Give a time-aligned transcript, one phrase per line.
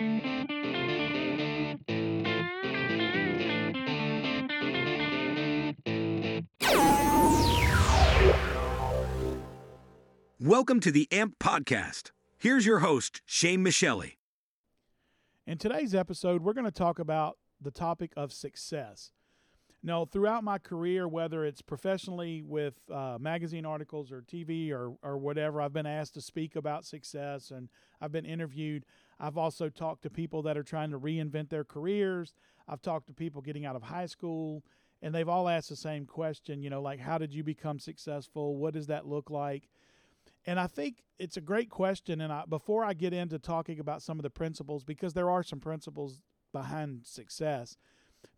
[0.00, 0.22] Welcome
[10.80, 12.12] to the AMP Podcast.
[12.38, 14.12] Here's your host, Shane Michelli.
[15.46, 19.12] In today's episode, we're going to talk about the topic of success.
[19.82, 25.16] Now, throughout my career, whether it's professionally with uh, magazine articles or TV or, or
[25.16, 27.70] whatever, I've been asked to speak about success and
[28.00, 28.84] I've been interviewed.
[29.20, 32.34] I've also talked to people that are trying to reinvent their careers.
[32.66, 34.64] I've talked to people getting out of high school,
[35.02, 38.56] and they've all asked the same question, you know, like, how did you become successful?
[38.56, 39.68] What does that look like?
[40.46, 42.22] And I think it's a great question.
[42.22, 45.42] And I, before I get into talking about some of the principles, because there are
[45.42, 47.76] some principles behind success,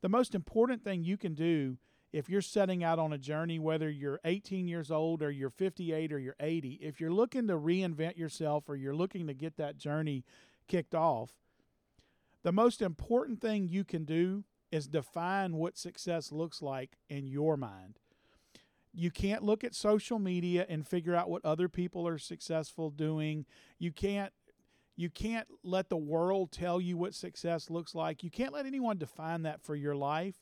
[0.01, 1.79] the most important thing you can do
[2.13, 6.13] if you're setting out on a journey, whether you're 18 years old or you're 58
[6.13, 9.79] or you're 80, if you're looking to reinvent yourself or you're looking to get that
[9.79, 10.25] journey
[10.69, 11.33] kicked off,
[12.43, 17.57] the most important thing you can do is define what success looks like in your
[17.57, 17.99] mind
[18.93, 23.47] you can't look at social media and figure out what other people are successful doing.
[23.79, 24.33] You can't
[24.95, 28.23] you can't let the world tell you what success looks like.
[28.23, 30.37] You can't let anyone define that for your life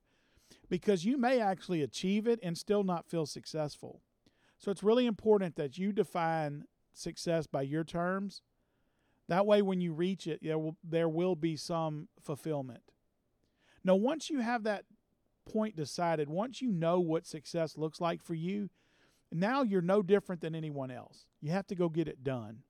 [0.68, 4.02] because you may actually achieve it and still not feel successful.
[4.58, 8.42] So it's really important that you define success by your terms.
[9.30, 12.82] That way when you reach it, there will, there will be some fulfillment.
[13.84, 14.86] Now once you have that
[15.48, 18.70] point decided, once you know what success looks like for you,
[19.30, 21.26] now you're no different than anyone else.
[21.40, 22.64] You have to go get it done.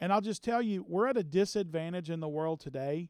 [0.00, 3.08] And I'll just tell you, we're at a disadvantage in the world today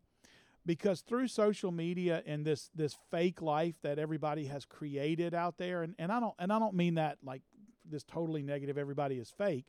[0.64, 5.82] because through social media and this this fake life that everybody has created out there
[5.82, 7.42] and, and I don't and I don't mean that like
[7.84, 9.66] this totally negative everybody is fake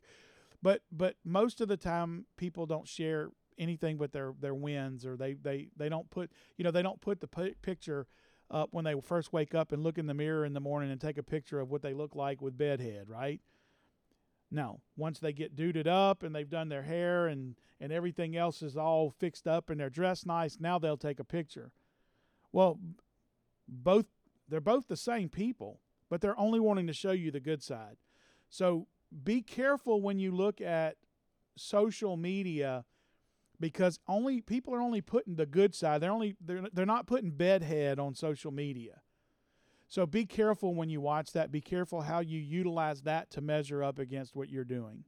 [0.62, 5.16] but but most of the time people don't share anything but their their wins or
[5.16, 8.06] they they they don't put you know they don't put the picture
[8.50, 11.00] up when they first wake up and look in the mirror in the morning and
[11.00, 13.40] take a picture of what they look like with bedhead, right?
[14.50, 18.62] No, once they get duded up and they've done their hair and, and everything else
[18.62, 21.72] is all fixed up and they're dressed nice, now they'll take a picture.
[22.52, 22.78] Well,
[23.68, 24.06] both
[24.48, 27.96] they're both the same people, but they're only wanting to show you the good side.
[28.48, 28.86] So
[29.24, 30.96] be careful when you look at
[31.56, 32.84] social media
[33.58, 36.00] because only people are only putting the good side.
[36.00, 39.00] They're only they're they're not putting bedhead on social media.
[39.88, 41.52] So be careful when you watch that.
[41.52, 45.04] Be careful how you utilize that to measure up against what you're doing.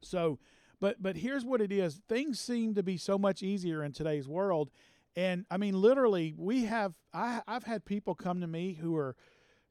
[0.00, 0.38] So,
[0.80, 2.00] but but here's what it is.
[2.08, 4.70] Things seem to be so much easier in today's world.
[5.16, 9.14] And I mean literally we have I I've had people come to me who are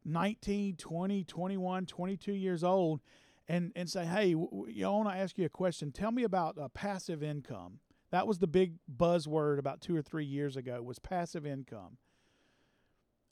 [0.05, 3.01] 19, 20, 21, 22 years old
[3.47, 5.91] and and say, hey, you know, I want to ask you a question.
[5.91, 7.79] Tell me about uh, passive income.
[8.11, 11.97] That was the big buzzword about two or three years ago was passive income.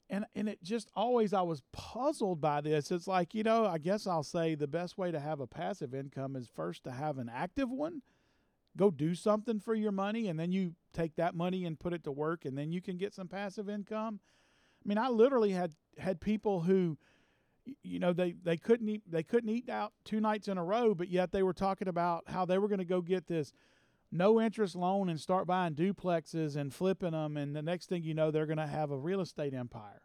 [0.10, 2.92] And and it just always I was puzzled by this.
[2.92, 5.94] It's like you know, I guess I'll say the best way to have a passive
[5.94, 8.02] income is first to have an active one.
[8.78, 12.04] Go do something for your money, and then you take that money and put it
[12.06, 14.20] to work, and then you can get some passive income.
[14.84, 16.98] I mean, I literally had had people who
[17.84, 20.94] you know they they couldn't eat they couldn't eat out two nights in a row
[20.94, 23.54] but yet they were talking about how they were going to go get this
[24.12, 28.14] no interest loan and start buying duplexes and flipping them and the next thing you
[28.14, 30.02] know they're going to have a real estate empire.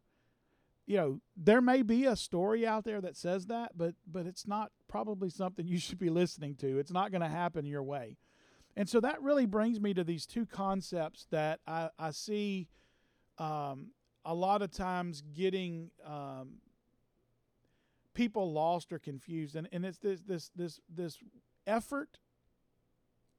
[0.87, 4.47] You know there may be a story out there that says that but but it's
[4.47, 6.79] not probably something you should be listening to.
[6.79, 8.17] It's not going to happen your way.
[8.79, 12.69] And so that really brings me to these two concepts that i, I see
[13.39, 13.89] um,
[14.27, 16.55] a lot of times getting um,
[18.13, 21.19] people lost or confused and, and it's this this this this
[21.67, 22.19] effort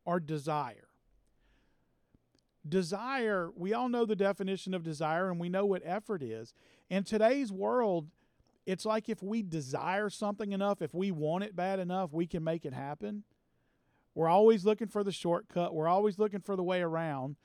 [0.06, 0.88] or desire.
[2.68, 6.54] Desire we all know the definition of desire and we know what effort is.
[6.90, 8.08] In today's world
[8.66, 12.44] it's like if we desire something enough if we want it bad enough we can
[12.44, 13.24] make it happen.
[14.16, 15.76] We're always looking for the shortcut.
[15.76, 17.36] We're always looking for the way around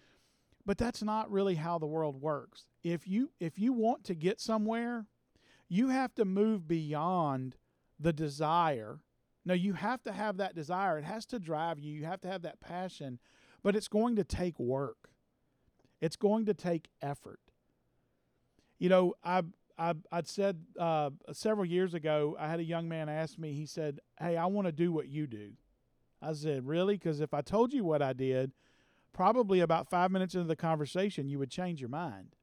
[0.65, 4.41] but that's not really how the world works if you if you want to get
[4.41, 5.07] somewhere
[5.73, 7.57] you have to move beyond
[7.99, 8.99] the desire.
[9.47, 10.99] No, you have to have that desire.
[10.99, 11.95] It has to drive you.
[11.95, 13.19] You have to have that passion,
[13.63, 15.09] but it's going to take work.
[16.03, 17.41] It's going to take effort.
[18.79, 19.45] You know, I
[19.79, 22.37] I I'd said uh, several years ago.
[22.39, 23.55] I had a young man ask me.
[23.55, 25.53] He said, "Hey, I want to do what you do."
[26.21, 26.99] I said, "Really?
[26.99, 28.53] Because if I told you what I did,
[29.13, 32.37] probably about five minutes into the conversation, you would change your mind."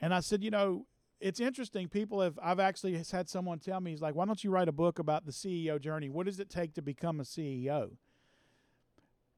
[0.00, 0.86] And I said, "You know,
[1.20, 1.88] it's interesting.
[1.88, 4.72] People have, I've actually had someone tell me, he's like, why don't you write a
[4.72, 6.10] book about the CEO journey?
[6.10, 7.92] What does it take to become a CEO?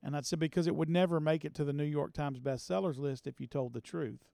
[0.02, 2.98] And I said, Because it would never make it to the New York Times bestsellers
[2.98, 4.24] list if you told the truth.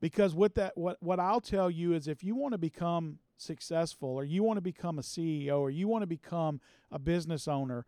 [0.00, 4.10] Because what that what what I'll tell you is if you want to become successful
[4.10, 6.60] or you want to become a CEO or you want to become
[6.92, 7.84] a business owner,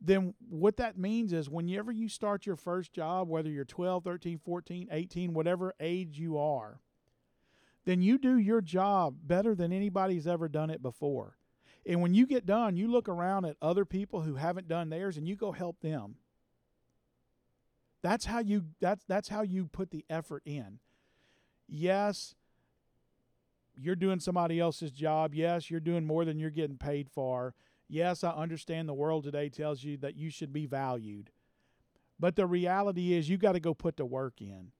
[0.00, 4.38] then what that means is whenever you start your first job, whether you're 12, 13,
[4.38, 6.80] 14, 18, whatever age you are,
[7.84, 11.36] then you do your job better than anybody's ever done it before.
[11.86, 15.16] And when you get done, you look around at other people who haven't done theirs
[15.16, 16.16] and you go help them.
[18.02, 20.78] That's how you that's that's how you put the effort in.
[21.68, 22.34] Yes,
[23.76, 25.34] you're doing somebody else's job.
[25.34, 27.54] Yes, you're doing more than you're getting paid for.
[27.90, 31.30] Yes, I understand the world today tells you that you should be valued.
[32.20, 34.70] But the reality is you got to go put the work in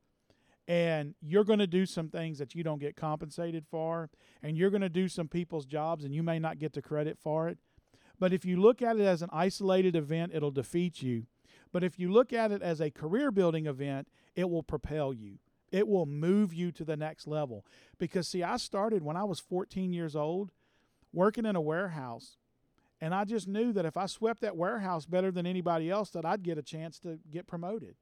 [0.68, 4.08] and you're going to do some things that you don't get compensated for,
[4.40, 7.18] and you're going to do some people's jobs and you may not get the credit
[7.20, 7.58] for it.
[8.20, 11.26] But if you look at it as an isolated event, it'll defeat you.
[11.72, 15.38] But if you look at it as a career building event, it will propel you.
[15.72, 17.66] It will move you to the next level.
[17.98, 20.52] Because, see, I started when I was 14 years old
[21.12, 22.36] working in a warehouse.
[23.00, 26.24] And I just knew that if I swept that warehouse better than anybody else, that
[26.24, 27.94] I'd get a chance to get promoted.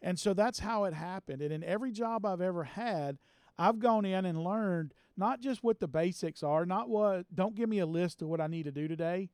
[0.00, 1.42] And so that's how it happened.
[1.42, 3.18] And in every job I've ever had,
[3.58, 7.68] I've gone in and learned not just what the basics are, not what, don't give
[7.68, 9.28] me a list of what I need to do today.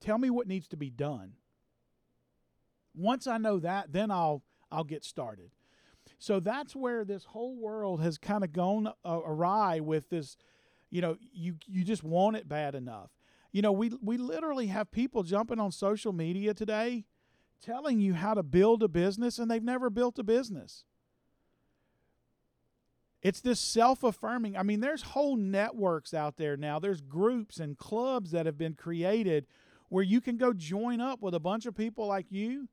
[0.00, 1.34] Tell me what needs to be done.
[2.94, 5.50] Once I know that, then I'll I'll get started.
[6.18, 10.36] So that's where this whole world has kind of gone awry with this,
[10.90, 13.10] you know, you you just want it bad enough.
[13.52, 17.04] You know, we we literally have people jumping on social media today
[17.60, 20.84] telling you how to build a business and they've never built a business.
[23.20, 24.56] It's this self affirming.
[24.56, 26.78] I mean, there's whole networks out there now.
[26.78, 29.46] There's groups and clubs that have been created
[29.88, 32.68] where you can go join up with a bunch of people like you,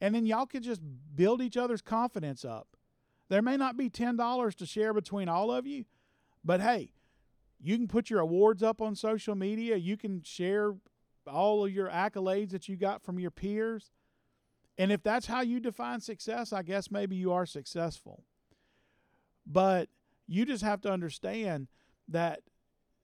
[0.00, 0.80] and then y'all can just
[1.14, 2.68] build each other's confidence up.
[3.28, 5.84] There may not be $10 to share between all of you,
[6.44, 6.92] but hey,
[7.62, 9.76] you can put your awards up on social media.
[9.76, 10.74] You can share
[11.26, 13.92] all of your accolades that you got from your peers.
[14.76, 18.24] And if that's how you define success, I guess maybe you are successful.
[19.46, 19.88] But
[20.26, 21.68] you just have to understand
[22.08, 22.40] that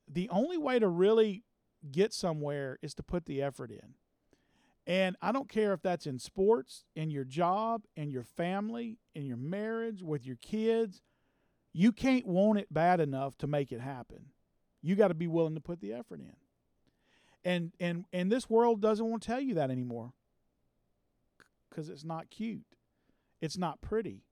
[0.08, 1.44] the only way to really
[1.92, 3.94] get somewhere is to put the effort in.
[4.86, 9.26] And I don't care if that's in sports, in your job, in your family, in
[9.26, 11.02] your marriage, with your kids.
[11.72, 14.30] You can't want it bad enough to make it happen.
[14.82, 16.36] You got to be willing to put the effort in.
[17.44, 20.12] And and and this world doesn't want to tell you that anymore
[21.68, 22.66] because it's not cute.
[23.40, 24.24] It's not pretty.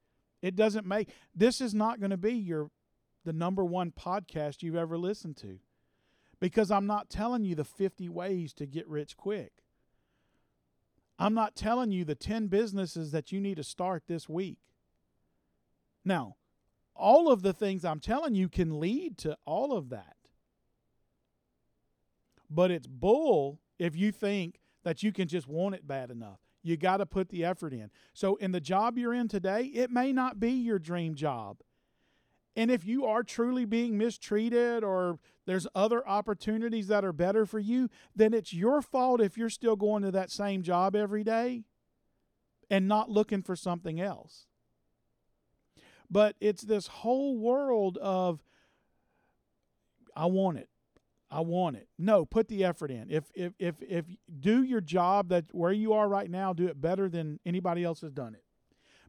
[0.43, 2.71] It doesn't make this is not going to be your
[3.25, 5.59] the number one podcast you've ever listened to.
[6.39, 9.53] Because I'm not telling you the 50 ways to get rich quick.
[11.19, 14.59] I'm not telling you the 10 businesses that you need to start this week.
[16.05, 16.37] Now,
[16.95, 20.16] all of the things I'm telling you can lead to all of that.
[22.51, 26.39] But it's bull if you think that you can just want it bad enough.
[26.63, 27.91] You got to put the effort in.
[28.13, 31.59] So, in the job you're in today, it may not be your dream job.
[32.57, 37.59] And if you are truly being mistreated or there's other opportunities that are better for
[37.59, 41.65] you, then it's your fault if you're still going to that same job every day
[42.71, 44.47] and not looking for something else.
[46.11, 48.43] But it's this whole world of,
[50.17, 50.69] I want it.
[51.31, 51.89] I want it.
[51.99, 53.11] No, put the effort in.
[53.11, 54.05] If if if if
[54.41, 58.01] do your job that where you are right now, do it better than anybody else
[58.03, 58.45] has done it.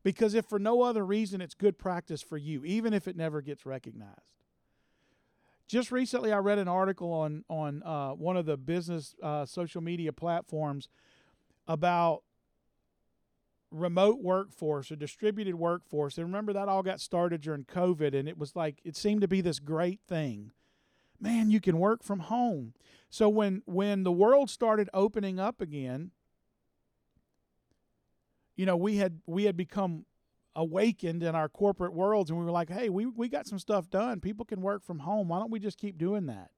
[0.04, 3.42] Because if for no other reason, it's good practice for you, even if it never
[3.42, 4.34] gets recognized.
[5.68, 9.82] Just recently, I read an article on on uh, one of the business uh, social
[9.82, 10.90] media platforms
[11.68, 12.24] about
[13.70, 16.18] remote workforce or distributed workforce.
[16.18, 19.28] And remember that all got started during COVID, and it was like it seemed to
[19.28, 20.52] be this great thing
[21.20, 22.74] man, you can work from home.
[23.10, 26.12] So when when the world started opening up again,
[28.56, 30.06] you know, we had we had become
[30.56, 33.90] awakened in our corporate worlds and we were like, "Hey, we we got some stuff
[33.90, 34.20] done.
[34.20, 35.30] People can work from home.
[35.30, 36.52] Why don't we just keep doing that?"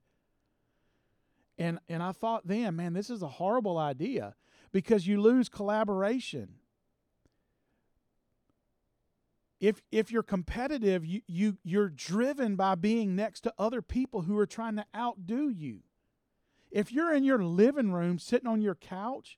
[1.57, 4.35] And and I thought then, man, this is a horrible idea
[4.71, 6.55] because you lose collaboration
[9.59, 14.37] if if you're competitive you, you you're driven by being next to other people who
[14.37, 15.79] are trying to outdo you.
[16.71, 19.37] If you're in your living room sitting on your couch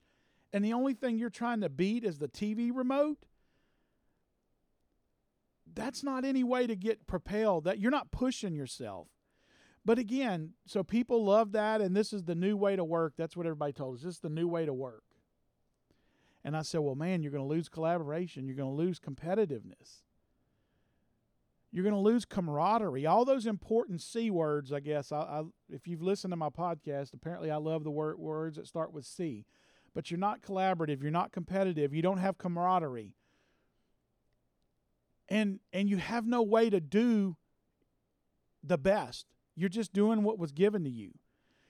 [0.53, 3.25] and the only thing you're trying to beat is the tv remote
[5.73, 7.63] that's not any way to get propelled.
[7.63, 9.07] That you're not pushing yourself.
[9.85, 13.13] But again so people love that and this is the new way to work.
[13.17, 14.03] That's what everybody told us.
[14.03, 15.03] This is the new way to work.
[16.43, 18.47] And I said, well, man, you're going to lose collaboration.
[18.47, 20.01] You're going to lose competitiveness.
[21.71, 23.05] You're going to lose camaraderie.
[23.05, 25.11] All those important C words, I guess.
[25.11, 28.67] I, I, if you've listened to my podcast, apparently I love the word, words that
[28.67, 29.45] start with C.
[29.93, 31.01] But you're not collaborative.
[31.01, 31.93] You're not competitive.
[31.93, 33.13] You don't have camaraderie.
[35.29, 37.37] And, and you have no way to do
[38.63, 39.27] the best.
[39.55, 41.11] You're just doing what was given to you.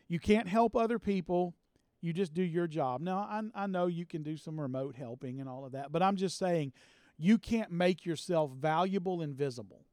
[0.07, 1.53] You can't help other people.
[2.01, 3.01] You just do your job.
[3.01, 6.01] Now, I, I know you can do some remote helping and all of that, but
[6.01, 6.73] I'm just saying
[7.17, 9.85] you can't make yourself valuable and visible.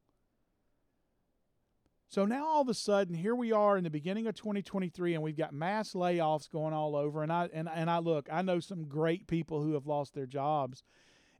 [2.09, 5.21] So now all of a sudden, here we are in the beginning of 2023, and
[5.21, 7.21] we've got mass layoffs going all over.
[7.21, 10.25] And I and, and I look, I know some great people who have lost their
[10.25, 10.81] jobs,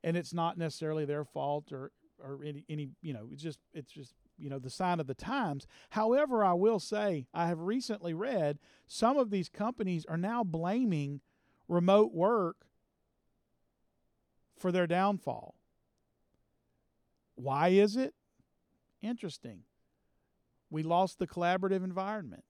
[0.04, 1.92] and it's not necessarily their fault or
[2.24, 5.16] or any any you know it's just it's just you know the sign of the
[5.16, 5.66] times.
[5.90, 11.22] However, I will say I have recently read some of these companies are now blaming
[11.68, 12.68] remote work
[14.56, 15.56] for their downfall.
[17.34, 18.14] Why is it?
[19.02, 19.64] Interesting.
[20.70, 22.44] We lost the collaborative environment.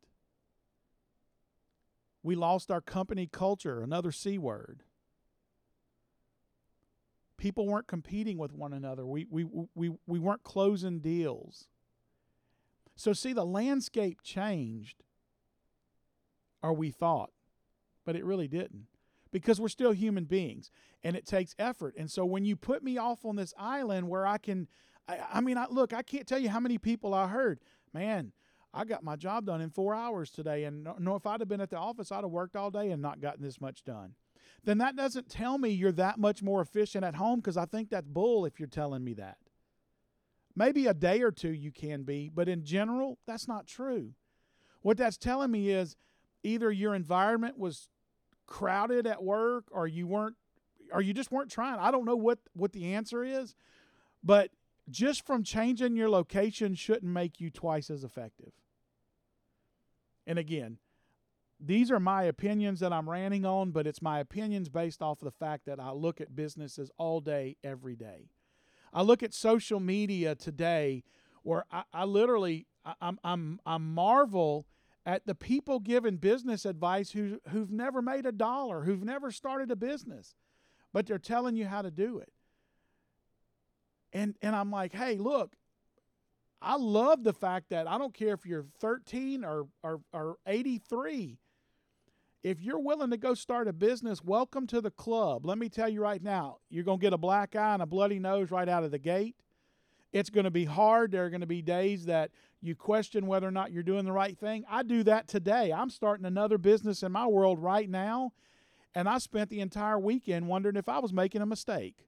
[2.21, 4.83] We lost our company culture, another C word.
[7.37, 9.05] People weren't competing with one another.
[9.05, 11.69] We, we, we, we weren't closing deals.
[12.97, 15.03] So, see, the landscape changed,
[16.61, 17.31] or we thought,
[18.05, 18.87] but it really didn't
[19.31, 20.69] because we're still human beings
[21.01, 21.95] and it takes effort.
[21.97, 24.67] And so, when you put me off on this island where I can,
[25.07, 27.61] I, I mean, I, look, I can't tell you how many people I heard,
[27.93, 28.31] man,
[28.73, 30.65] I got my job done in four hours today.
[30.65, 32.91] And no, no, if I'd have been at the office, I'd have worked all day
[32.91, 34.13] and not gotten this much done.
[34.63, 37.89] Then that doesn't tell me you're that much more efficient at home because I think
[37.89, 39.37] that's bull if you're telling me that.
[40.55, 44.13] Maybe a day or two you can be, but in general, that's not true.
[44.81, 45.95] What that's telling me is
[46.43, 47.89] either your environment was
[48.45, 50.35] crowded at work or you weren't
[50.91, 51.79] or you just weren't trying.
[51.79, 53.55] I don't know what what the answer is,
[54.23, 54.51] but
[54.89, 58.51] just from changing your location shouldn't make you twice as effective.
[60.25, 60.77] And again,
[61.59, 65.25] these are my opinions that I'm ranting on, but it's my opinions based off of
[65.25, 68.29] the fact that I look at businesses all day, every day.
[68.93, 71.03] I look at social media today
[71.43, 74.67] where I, I literally I, I'm I'm I marvel
[75.05, 79.69] at the people giving business advice who who've never made a dollar, who've never started
[79.69, 80.35] a business,
[80.93, 82.31] but they're telling you how to do it.
[84.13, 85.55] And and I'm like, hey, look,
[86.61, 91.37] I love the fact that I don't care if you're 13 or or, or 83.
[92.41, 95.45] If you're willing to go start a business, welcome to the club.
[95.45, 97.85] Let me tell you right now, you're going to get a black eye and a
[97.85, 99.35] bloody nose right out of the gate.
[100.13, 101.11] It's going to be hard.
[101.11, 104.11] There are going to be days that you question whether or not you're doing the
[104.13, 104.63] right thing.
[104.69, 105.71] I do that today.
[105.71, 108.31] I'm starting another business in my world right now,
[108.95, 112.05] and I spent the entire weekend wondering if I was making a mistake.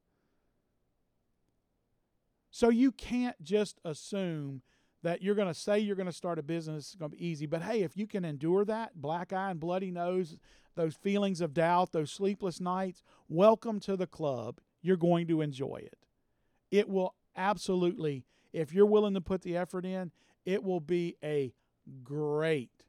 [2.51, 4.61] So you can't just assume
[5.03, 7.25] that you're going to say you're going to start a business, it's going to be
[7.25, 7.45] easy.
[7.45, 10.37] But hey, if you can endure that, black eye and bloody nose,
[10.75, 14.59] those feelings of doubt, those sleepless nights, welcome to the club.
[14.81, 15.97] You're going to enjoy it.
[16.69, 20.11] It will absolutely, if you're willing to put the effort in,
[20.45, 21.53] it will be a
[22.03, 22.85] great,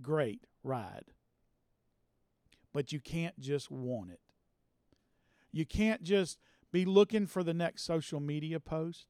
[0.00, 1.06] great ride.
[2.72, 4.20] But you can't just want it.
[5.52, 6.38] You can't just
[6.72, 9.06] be looking for the next social media post.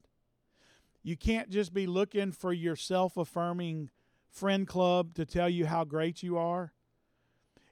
[1.03, 3.89] You can't just be looking for your self affirming
[4.29, 6.73] friend club to tell you how great you are.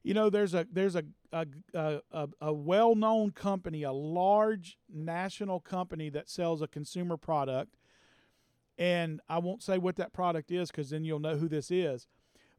[0.04, 5.60] You know, there's a there's a a, a, a well known company, a large national
[5.60, 7.76] company that sells a consumer product,
[8.78, 12.08] and I won't say what that product is because then you'll know who this is.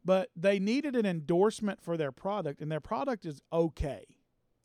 [0.04, 4.04] But they needed an endorsement for their product, and their product is okay.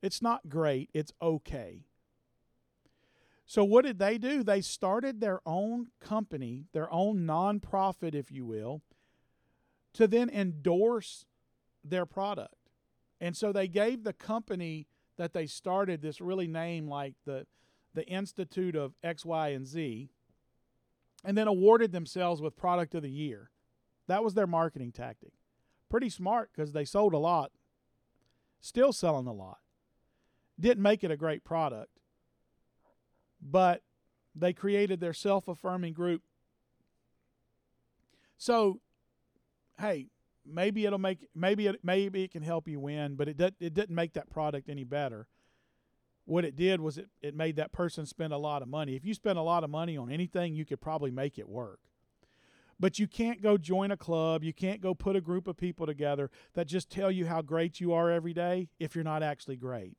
[0.02, 1.86] It's not great, it's okay.
[3.46, 4.44] So, what did they do?
[4.44, 8.82] They started their own company, their own nonprofit, if you will,
[9.94, 11.26] to then endorse
[11.84, 12.56] their product.
[13.22, 14.88] And so they gave the company
[15.18, 17.46] that they started this really name like the,
[17.94, 20.10] the Institute of X, Y, and Z,
[21.24, 23.52] and then awarded themselves with Product of the Year.
[24.08, 25.32] That was their marketing tactic.
[25.90, 27.52] Pretty smart because they sold a lot,
[28.60, 29.60] still selling a lot.
[30.60, 31.95] Didn't make it a great product
[33.50, 33.82] but
[34.36, 36.24] they created their self affirming group.
[38.38, 38.82] So,
[39.80, 40.08] hey,
[40.46, 43.74] maybe it'll make maybe it maybe it can help you win, but it did, it
[43.74, 45.28] didn't make that product any better.
[46.26, 48.96] What it did was it, it made that person spend a lot of money.
[48.96, 51.80] If you spend a lot of money on anything, you could probably make it work.
[52.80, 55.86] But you can't go join a club, you can't go put a group of people
[55.86, 59.56] together that just tell you how great you are every day if you're not actually
[59.56, 59.98] great.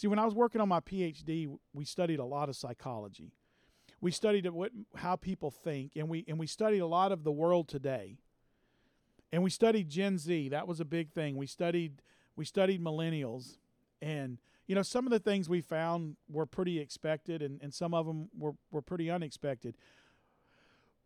[0.00, 3.34] See, when I was working on my PhD, we studied a lot of psychology.
[4.00, 7.30] We studied what how people think, and we and we studied a lot of the
[7.30, 8.16] world today.
[9.30, 10.48] And we studied Gen Z.
[10.48, 11.36] That was a big thing.
[11.36, 12.00] We studied
[12.34, 13.58] we studied millennials,
[14.00, 17.92] and you know some of the things we found were pretty expected, and, and some
[17.92, 19.76] of them were were pretty unexpected.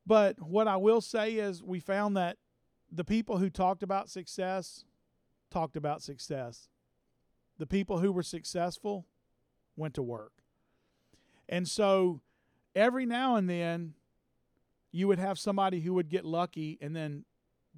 [0.07, 2.37] But what I will say is, we found that
[2.93, 4.85] the people who talked about success
[5.51, 6.69] talked about success
[7.59, 9.07] the people who were successful
[9.77, 10.33] went to work.
[11.49, 12.21] And so
[12.75, 13.95] every now and then
[14.93, 17.25] you would have somebody who would get lucky and then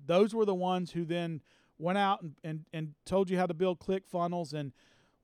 [0.04, 1.40] those were the ones who then
[1.78, 4.72] went out and, and, and told you how to build click funnels and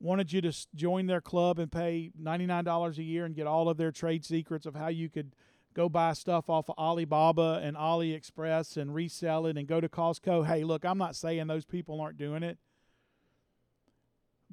[0.01, 3.77] wanted you to join their club and pay $99 a year and get all of
[3.77, 5.35] their trade secrets of how you could
[5.75, 10.47] go buy stuff off of Alibaba and AliExpress and resell it and go to Costco.
[10.47, 12.59] Hey, look, I'm not saying those people aren't doing it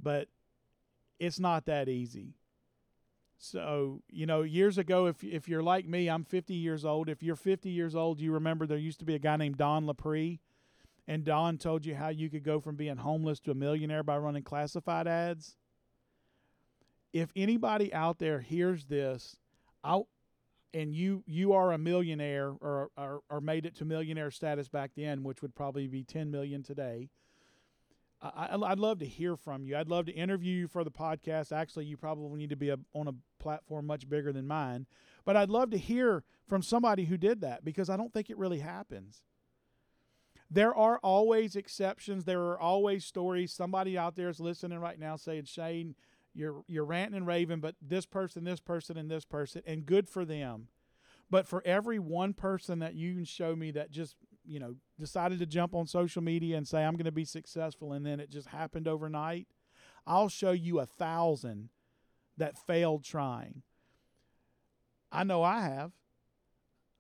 [0.02, 0.28] but
[1.20, 2.36] it's not that easy.
[3.38, 7.08] So, you know, years ago, if, if you're like me, I'm 50 years old.
[7.08, 9.86] If you're 50 years old, you remember there used to be a guy named Don
[9.86, 10.40] Lapre,
[11.08, 14.18] and Don told you how you could go from being homeless to a millionaire by
[14.18, 15.56] running classified ads.
[17.14, 19.38] If anybody out there hears this,
[19.86, 20.10] I'll,
[20.74, 24.92] and you you are a millionaire or, or, or made it to millionaire status back
[24.96, 27.10] then, which would probably be 10 million today
[28.22, 29.78] I, would love to hear from you.
[29.78, 31.52] I'd love to interview you for the podcast.
[31.52, 34.88] Actually, you probably need to be a, on a platform much bigger than mine.
[35.24, 38.38] But I'd love to hear from somebody who did that because I don't think it
[38.38, 39.22] really happens.
[40.52, 42.26] There are always exceptions.
[42.26, 43.54] There are always stories.
[43.54, 45.96] Somebody out there is listening right now saying, Shane,
[46.34, 50.10] you're, you're ranting and raving, but this person, this person, and this person, and good
[50.10, 50.68] for them.
[51.30, 54.16] But for every one person that you can show me that just
[54.50, 57.94] you know, decided to jump on social media and say, I'm going to be successful,
[57.94, 59.48] and then it just happened overnight,
[60.08, 61.70] I'll show you a thousand
[62.38, 63.62] that failed trying.
[65.12, 65.92] I know I have.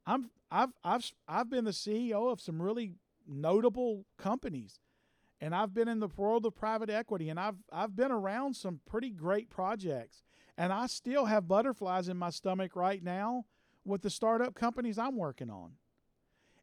[0.05, 2.93] I'm I've I've I've been the CEO of some really
[3.27, 4.79] notable companies
[5.39, 8.79] and I've been in the world of private equity and I've I've been around some
[8.89, 10.23] pretty great projects
[10.57, 13.45] and I still have butterflies in my stomach right now
[13.85, 15.73] with the startup companies I'm working on.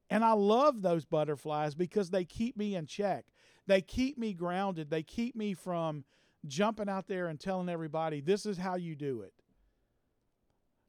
[0.09, 3.27] And I love those butterflies because they keep me in check.
[3.67, 4.91] They keep me grounded.
[4.91, 6.05] They keep me from
[6.47, 9.33] jumping out there and telling everybody this is how you do it.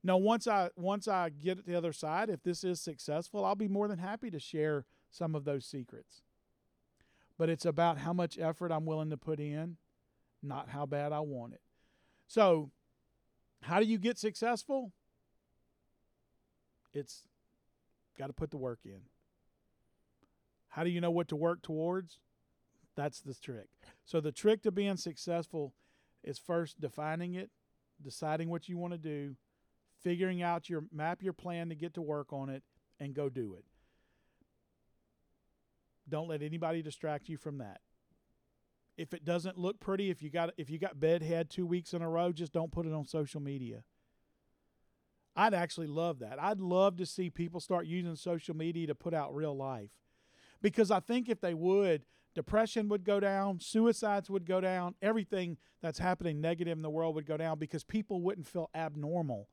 [0.04, 3.56] Now once I once I get at the other side, if this is successful, I'll
[3.56, 6.22] be more than happy to share some of those secrets.
[7.38, 9.78] But it's about how much effort I'm willing to put in,
[10.42, 11.62] not how bad I want it.
[12.28, 12.72] So,
[13.62, 14.92] how do you get successful?
[16.94, 17.24] It's
[18.18, 19.02] Got to put the work in.
[20.70, 22.20] How do you know what to work towards?
[22.96, 23.68] That's the trick.
[24.06, 25.74] So, the trick to being successful
[26.24, 27.52] is first defining it,
[28.02, 29.36] deciding what you want to do,
[30.02, 32.64] figuring out your map your plan to get to work on it,
[33.00, 33.66] and go do it.
[36.10, 37.82] Don't let anybody distract you from that.
[38.98, 42.02] If it doesn't look pretty, if you got if you got bedhead two weeks in
[42.02, 43.84] a row, just don't put it on social media.
[45.38, 46.42] I'd actually love that.
[46.42, 49.92] I'd love to see people start using social media to put out real life.
[50.64, 55.58] Because I think if they would, depression would go down, suicides would go down, everything
[55.80, 59.48] that's happening negative in the world would go down because people wouldn't feel abnormal.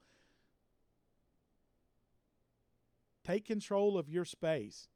[3.23, 4.89] Take control of your space.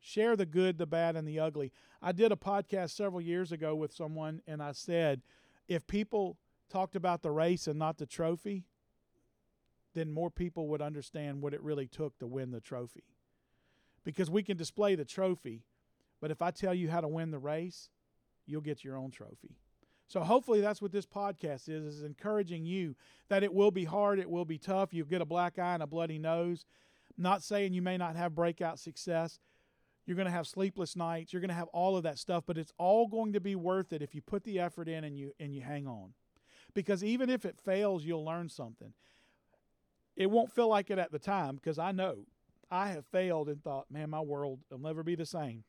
[0.00, 1.70] Share the good, the bad, and the ugly.
[2.00, 5.20] I did a podcast several years ago with someone, and I said,
[5.68, 6.38] if people
[6.70, 8.64] talked about the race and not the trophy,
[9.94, 13.04] then more people would understand what it really took to win the trophy.
[14.04, 15.62] Because we can display the trophy,
[16.20, 17.90] but if I tell you how to win the race,
[18.46, 19.56] you'll get your own trophy.
[20.08, 22.96] So hopefully that's what this podcast is is encouraging you
[23.28, 25.82] that it will be hard, it will be tough, you'll get a black eye and
[25.82, 26.66] a bloody nose.
[27.16, 29.38] not saying you may not have breakout success.
[30.04, 32.58] You're going to have sleepless nights, you're going to have all of that stuff, but
[32.58, 35.32] it's all going to be worth it if you put the effort in and you
[35.38, 36.14] and you hang on.
[36.74, 38.92] Because even if it fails, you'll learn something.
[40.16, 42.26] It won't feel like it at the time because I know
[42.70, 45.64] I have failed and thought, man, my world will never be the same.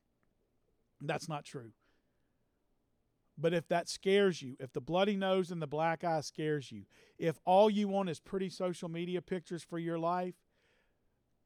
[1.01, 1.71] That's not true.
[3.37, 6.83] But if that scares you, if the bloody nose and the black eye scares you,
[7.17, 10.35] if all you want is pretty social media pictures for your life,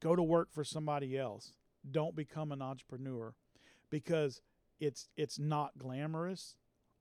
[0.01, 1.53] go to work for somebody else.
[1.89, 3.33] Don't become an entrepreneur
[3.89, 4.41] because
[4.79, 6.55] it's it's not glamorous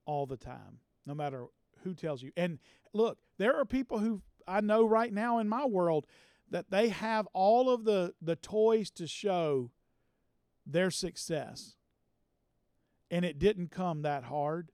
[0.04, 1.46] all the time, no matter
[1.82, 2.30] who tells you.
[2.36, 2.58] And
[2.92, 6.06] look, there are people who I know right now in my world
[6.50, 9.70] that they have all of the the toys to show
[10.66, 11.76] their success.
[13.10, 14.70] And it didn't come that hard.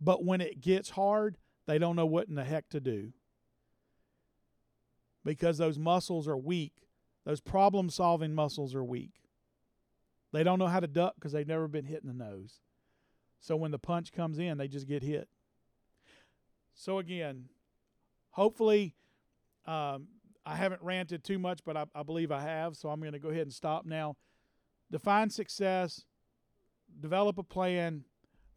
[0.00, 3.12] but when it gets hard, they don't know what in the heck to do
[5.24, 6.88] because those muscles are weak.
[7.24, 9.24] Those problem solving muscles are weak.
[10.32, 12.60] They don't know how to duck because they've never been hit in the nose.
[13.40, 15.28] So when the punch comes in, they just get hit.
[16.74, 17.46] So again,
[18.38, 18.94] hopefully,
[19.66, 20.06] um,
[20.46, 22.76] I haven't ranted too much, but I, I believe I have.
[22.76, 24.16] So I'm going to go ahead and stop now.
[24.90, 26.04] Define success,
[27.00, 28.04] develop a plan,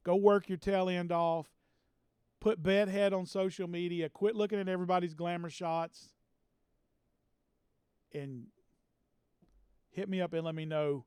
[0.03, 1.47] go work your tail end off,
[2.39, 6.09] put bedhead on social media, quit looking at everybody's glamour shots,
[8.13, 8.45] and
[9.89, 11.05] hit me up and let me know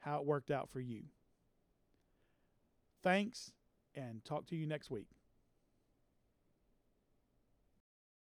[0.00, 1.04] how it worked out for you.
[3.02, 3.52] Thanks,
[3.94, 5.06] and talk to you next week.